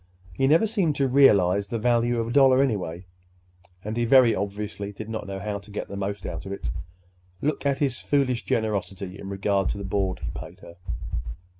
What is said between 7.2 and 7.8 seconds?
Look at